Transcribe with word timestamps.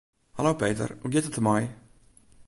Hallo 0.37 0.53
Peter, 0.61 0.89
hoe 1.01 1.11
giet 1.11 1.27
it 1.29 1.35
der 1.35 1.45
mei? 1.47 1.63